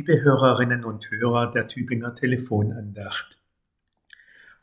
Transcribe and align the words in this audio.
Liebe 0.00 0.22
Hörerinnen 0.22 0.82
und 0.82 1.10
Hörer 1.10 1.52
der 1.52 1.68
Tübinger 1.68 2.14
Telefonandacht. 2.14 3.38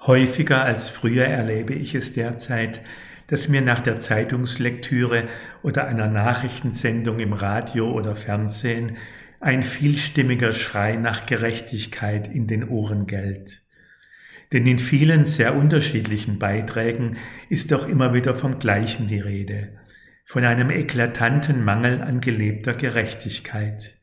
Häufiger 0.02 0.64
als 0.64 0.90
früher 0.90 1.26
erlebe 1.26 1.76
ich 1.76 1.94
es 1.94 2.12
derzeit, 2.12 2.82
dass 3.28 3.48
mir 3.48 3.62
nach 3.62 3.82
der 3.82 4.00
Zeitungslektüre 4.00 5.26
oder 5.62 5.86
einer 5.86 6.08
Nachrichtensendung 6.08 7.20
im 7.20 7.34
Radio 7.34 7.92
oder 7.92 8.16
Fernsehen 8.16 8.98
ein 9.40 9.62
vielstimmiger 9.62 10.54
Schrei 10.54 10.96
nach 10.96 11.28
Gerechtigkeit 11.28 12.28
in 12.34 12.48
den 12.48 12.68
Ohren 12.68 13.06
gellt. 13.06 13.62
Denn 14.52 14.66
in 14.66 14.80
vielen 14.80 15.28
sehr 15.28 15.56
unterschiedlichen 15.56 16.40
Beiträgen 16.40 17.18
ist 17.48 17.72
doch 17.72 17.88
immer 17.88 18.16
wieder 18.16 18.34
vom 18.34 18.58
Gleichen 18.58 19.08
die 19.08 19.20
Rede, 19.20 19.78
von 20.26 20.44
einem 20.44 20.72
eklatanten 20.72 21.64
Mangel 21.64 22.02
an 22.02 22.22
gelebter 22.22 22.74
Gerechtigkeit. 22.74 23.97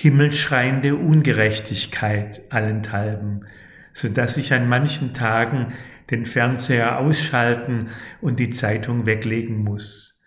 Himmelschreiende 0.00 0.94
Ungerechtigkeit 0.94 2.42
allenthalben, 2.50 3.46
so 3.92 4.08
dass 4.08 4.36
ich 4.36 4.52
an 4.52 4.68
manchen 4.68 5.12
Tagen 5.12 5.72
den 6.08 6.24
Fernseher 6.24 7.00
ausschalten 7.00 7.88
und 8.20 8.38
die 8.38 8.50
Zeitung 8.50 9.06
weglegen 9.06 9.56
muss. 9.56 10.22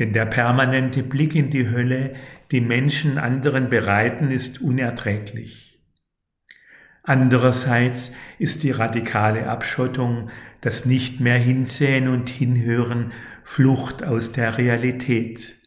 Denn 0.00 0.12
der 0.12 0.26
permanente 0.26 1.04
Blick 1.04 1.36
in 1.36 1.48
die 1.48 1.70
Hölle, 1.70 2.16
die 2.50 2.60
Menschen 2.60 3.18
anderen 3.18 3.70
bereiten, 3.70 4.32
ist 4.32 4.60
unerträglich. 4.60 5.80
Andererseits 7.04 8.10
ist 8.40 8.64
die 8.64 8.72
radikale 8.72 9.46
Abschottung, 9.46 10.28
das 10.60 10.86
nicht 10.86 11.20
mehr 11.20 11.38
hinsehen 11.38 12.08
und 12.08 12.28
hinhören, 12.28 13.12
Flucht 13.44 14.02
aus 14.02 14.32
der 14.32 14.58
Realität. 14.58 15.61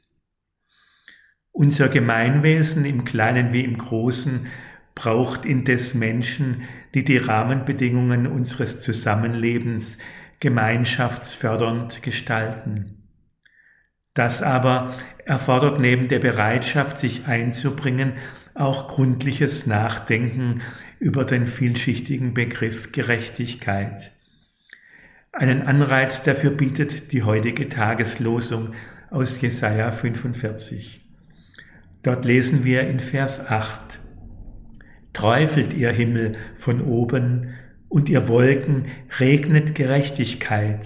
Unser 1.57 1.87
Gemeinwesen 1.87 2.83
im 2.83 3.05
Kleinen 3.05 3.53
wie 3.53 3.63
im 3.63 3.77
Großen 3.77 4.47
braucht 4.93 5.45
indes 5.45 5.93
Menschen, 5.93 6.63
die 6.93 7.05
die 7.05 7.15
Rahmenbedingungen 7.15 8.27
unseres 8.27 8.81
Zusammenlebens 8.81 9.97
gemeinschaftsfördernd 10.41 12.03
gestalten. 12.03 13.07
Das 14.13 14.41
aber 14.41 14.93
erfordert 15.23 15.79
neben 15.79 16.09
der 16.09 16.19
Bereitschaft, 16.19 16.99
sich 16.99 17.25
einzubringen, 17.25 18.15
auch 18.53 18.89
gründliches 18.89 19.65
Nachdenken 19.65 20.61
über 20.99 21.23
den 21.23 21.47
vielschichtigen 21.47 22.33
Begriff 22.33 22.91
Gerechtigkeit. 22.91 24.11
Einen 25.31 25.61
Anreiz 25.61 26.21
dafür 26.21 26.51
bietet 26.51 27.13
die 27.13 27.23
heutige 27.23 27.69
Tageslosung 27.69 28.73
aus 29.09 29.39
Jesaja 29.39 29.93
45. 29.93 31.04
Dort 32.05 32.23
lesen 32.23 32.63
wir 32.63 32.87
in 32.87 32.99
Vers 32.99 33.39
8 33.39 33.99
träufelt 35.15 35.73
ihr 35.73 35.91
Himmel 35.91 36.35
von 36.53 36.81
oben 36.81 37.55
und 37.87 38.09
ihr 38.09 38.27
Wolken 38.27 38.85
regnet 39.17 39.73
Gerechtigkeit. 39.73 40.85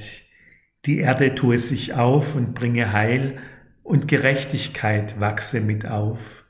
Die 0.86 1.00
Erde 1.00 1.36
tue 1.36 1.59
sich 1.59 1.94
auf 1.95 2.36
und 2.36 2.53
bringe 2.53 2.94
Heil 2.94 3.39
und 3.84 4.08
Gerechtigkeit 4.08 5.20
wachse 5.20 5.59
mit 5.59 5.86
auf. 5.86 6.45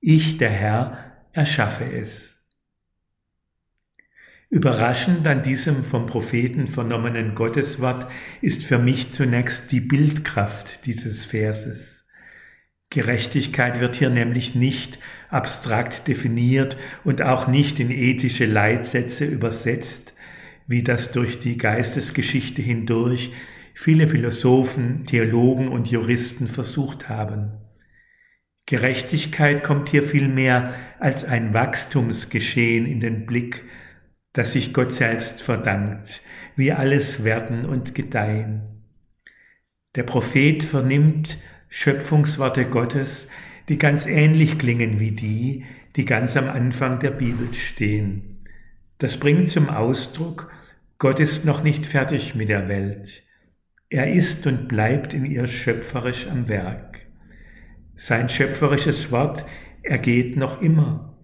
Ich, 0.00 0.38
der 0.38 0.50
Herr, 0.50 1.12
erschaffe 1.32 1.84
es. 1.84 2.34
Überraschend 4.48 5.24
an 5.28 5.44
diesem 5.44 5.84
vom 5.84 6.06
Propheten 6.06 6.66
vernommenen 6.66 7.36
Gotteswort 7.36 8.10
ist 8.40 8.64
für 8.64 8.78
mich 8.78 9.12
zunächst 9.12 9.70
die 9.70 9.80
Bildkraft 9.80 10.86
dieses 10.86 11.26
Verses. 11.26 11.99
Gerechtigkeit 12.90 13.80
wird 13.80 13.96
hier 13.96 14.10
nämlich 14.10 14.56
nicht 14.56 14.98
abstrakt 15.28 16.08
definiert 16.08 16.76
und 17.04 17.22
auch 17.22 17.46
nicht 17.46 17.78
in 17.78 17.90
ethische 17.90 18.46
Leitsätze 18.46 19.24
übersetzt, 19.24 20.14
wie 20.66 20.82
das 20.82 21.12
durch 21.12 21.38
die 21.38 21.56
Geistesgeschichte 21.56 22.62
hindurch 22.62 23.32
viele 23.74 24.08
Philosophen, 24.08 25.04
Theologen 25.06 25.68
und 25.68 25.90
Juristen 25.90 26.48
versucht 26.48 27.08
haben. 27.08 27.52
Gerechtigkeit 28.66 29.64
kommt 29.64 29.88
hier 29.88 30.02
vielmehr 30.02 30.74
als 30.98 31.24
ein 31.24 31.54
Wachstumsgeschehen 31.54 32.86
in 32.86 33.00
den 33.00 33.24
Blick, 33.24 33.64
das 34.32 34.52
sich 34.52 34.74
Gott 34.74 34.92
selbst 34.92 35.42
verdankt, 35.42 36.20
wie 36.56 36.72
alles 36.72 37.24
werden 37.24 37.64
und 37.64 37.94
gedeihen. 37.94 38.84
Der 39.96 40.02
Prophet 40.02 40.62
vernimmt 40.62 41.38
Schöpfungsworte 41.72 42.64
Gottes, 42.64 43.28
die 43.68 43.78
ganz 43.78 44.04
ähnlich 44.04 44.58
klingen 44.58 44.98
wie 44.98 45.12
die, 45.12 45.64
die 45.94 46.04
ganz 46.04 46.36
am 46.36 46.48
Anfang 46.48 46.98
der 46.98 47.12
Bibel 47.12 47.54
stehen. 47.54 48.44
Das 48.98 49.18
bringt 49.18 49.48
zum 49.48 49.70
Ausdruck, 49.70 50.50
Gott 50.98 51.20
ist 51.20 51.44
noch 51.44 51.62
nicht 51.62 51.86
fertig 51.86 52.34
mit 52.34 52.48
der 52.48 52.68
Welt. 52.68 53.22
Er 53.88 54.12
ist 54.12 54.46
und 54.48 54.66
bleibt 54.66 55.14
in 55.14 55.24
ihr 55.24 55.46
schöpferisch 55.46 56.26
am 56.26 56.48
Werk. 56.48 57.06
Sein 57.94 58.28
schöpferisches 58.28 59.12
Wort 59.12 59.44
ergeht 59.82 60.36
noch 60.36 60.60
immer 60.60 61.16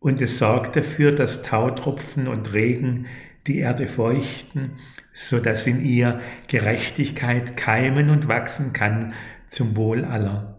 und 0.00 0.20
es 0.20 0.38
sorgt 0.38 0.74
dafür, 0.74 1.12
dass 1.12 1.42
Tautropfen 1.42 2.26
und 2.26 2.52
Regen 2.52 3.06
die 3.46 3.58
Erde 3.58 3.86
feuchten, 3.86 4.72
so 5.12 5.38
dass 5.38 5.68
in 5.68 5.84
ihr 5.84 6.20
Gerechtigkeit 6.48 7.56
keimen 7.56 8.10
und 8.10 8.26
wachsen 8.26 8.72
kann 8.72 9.14
zum 9.54 9.76
Wohl 9.76 10.04
aller. 10.04 10.58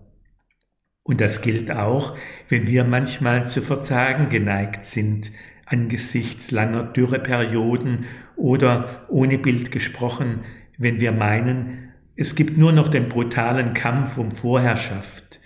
Und 1.03 1.21
das 1.21 1.41
gilt 1.41 1.69
auch, 1.69 2.17
wenn 2.49 2.65
wir 2.67 2.83
manchmal 2.83 3.45
zu 3.45 3.61
Verzagen 3.61 4.29
geneigt 4.29 4.85
sind, 4.85 5.31
angesichts 5.65 6.51
langer 6.51 6.83
Dürreperioden 6.83 8.05
oder 8.35 9.05
ohne 9.09 9.37
Bild 9.37 9.71
gesprochen, 9.71 10.39
wenn 10.77 10.99
wir 10.99 11.11
meinen, 11.11 11.91
es 12.15 12.35
gibt 12.35 12.57
nur 12.57 12.71
noch 12.71 12.87
den 12.87 13.09
brutalen 13.09 13.73
Kampf 13.73 14.17
um 14.17 14.31
Vorherrschaft, 14.31 15.39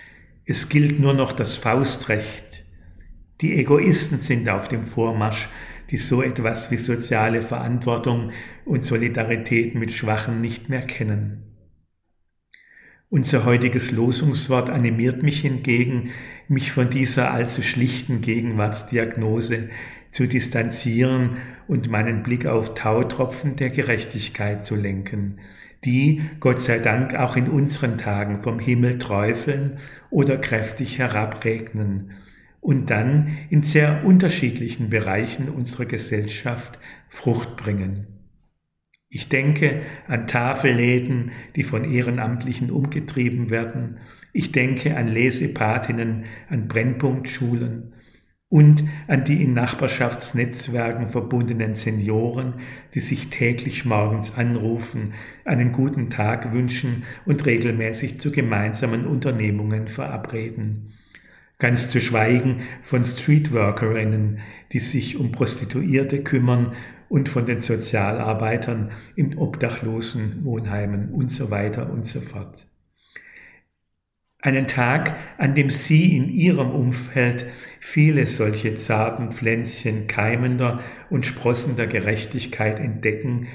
es 0.45 0.69
gilt 0.69 0.99
nur 0.99 1.13
noch 1.13 1.31
das 1.31 1.57
Faustrecht. 1.57 2.63
Die 3.41 3.55
Egoisten 3.57 4.19
sind 4.19 4.47
auf 4.49 4.67
dem 4.67 4.83
Vormarsch, 4.83 5.49
die 5.89 5.97
so 5.97 6.21
etwas 6.21 6.71
wie 6.71 6.77
soziale 6.77 7.41
Verantwortung 7.41 8.31
und 8.65 8.83
Solidarität 8.83 9.75
mit 9.75 9.91
Schwachen 9.91 10.41
nicht 10.41 10.69
mehr 10.69 10.81
kennen. 10.81 11.48
Unser 13.11 13.43
heutiges 13.43 13.91
Losungswort 13.91 14.69
animiert 14.69 15.23
mich 15.23 15.41
hingegen, 15.41 16.11
mich 16.47 16.71
von 16.71 16.91
dieser 16.91 17.31
allzu 17.31 17.63
schlichten 17.63 18.21
Gegenwartsdiagnose 18.21 19.69
zu 20.11 20.27
distanzieren 20.27 21.37
und 21.67 21.89
meinen 21.89 22.21
Blick 22.21 22.45
auf 22.45 22.75
Tautropfen 22.75 23.55
der 23.55 23.71
Gerechtigkeit 23.71 24.63
zu 24.63 24.75
lenken, 24.75 25.39
die, 25.85 26.21
Gott 26.39 26.61
sei 26.61 26.77
Dank, 26.77 27.15
auch 27.15 27.35
in 27.35 27.47
unseren 27.47 27.97
Tagen 27.97 28.43
vom 28.43 28.59
Himmel 28.59 28.99
träufeln 28.99 29.79
oder 30.11 30.37
kräftig 30.37 30.99
herabregnen 30.99 32.11
und 32.61 32.91
dann 32.91 33.37
in 33.49 33.63
sehr 33.63 34.05
unterschiedlichen 34.05 34.91
Bereichen 34.91 35.49
unserer 35.49 35.85
Gesellschaft 35.85 36.77
Frucht 37.07 37.55
bringen. 37.57 38.18
Ich 39.11 39.27
denke 39.27 39.81
an 40.07 40.27
Tafelläden, 40.27 41.31
die 41.55 41.63
von 41.63 41.83
Ehrenamtlichen 41.83 42.69
umgetrieben 42.69 43.49
werden. 43.49 43.97
Ich 44.33 44.51
denke 44.51 44.95
an 44.95 45.07
Lesepatinnen, 45.07 46.25
an 46.47 46.67
Brennpunktschulen 46.67 47.93
und 48.49 48.83
an 49.07 49.23
die 49.23 49.43
in 49.43 49.53
Nachbarschaftsnetzwerken 49.53 51.07
verbundenen 51.07 51.75
Senioren, 51.75 52.61
die 52.93 52.99
sich 52.99 53.29
täglich 53.29 53.83
morgens 53.83 54.37
anrufen, 54.37 55.13
einen 55.43 55.71
guten 55.71 56.11
Tag 56.11 56.53
wünschen 56.53 57.03
und 57.25 57.45
regelmäßig 57.47 58.19
zu 58.19 58.31
gemeinsamen 58.31 59.07
Unternehmungen 59.07 59.87
verabreden. 59.87 60.93
Ganz 61.57 61.89
zu 61.89 61.99
schweigen 61.99 62.61
von 62.83 63.03
Streetworkerinnen, 63.03 64.39
die 64.71 64.79
sich 64.79 65.17
um 65.17 65.31
Prostituierte 65.31 66.23
kümmern 66.23 66.73
und 67.09 67.27
von 67.27 67.45
den 67.45 67.59
Sozialarbeitern 67.59 68.91
in 69.15 69.37
obdachlosen 69.37 70.45
Wohnheimen 70.45 71.09
und 71.09 71.29
so 71.31 71.51
weiter 71.51 71.91
und 71.91 72.05
so 72.05 72.21
fort. 72.21 72.67
Einen 74.41 74.67
Tag, 74.67 75.17
an 75.37 75.53
dem 75.53 75.69
Sie 75.69 76.15
in 76.15 76.29
Ihrem 76.29 76.71
Umfeld 76.71 77.45
viele 77.81 78.25
solche 78.25 78.75
zarten 78.75 79.31
Pflänzchen 79.31 80.07
keimender 80.07 80.79
und 81.09 81.25
sprossender 81.25 81.87
Gerechtigkeit 81.87 82.79
entdecken, 82.79 83.47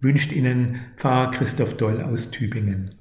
wünscht 0.00 0.32
Ihnen 0.32 0.80
Pfarrer 0.96 1.30
Christoph 1.30 1.78
Doll 1.78 2.02
aus 2.02 2.30
Tübingen. 2.30 2.94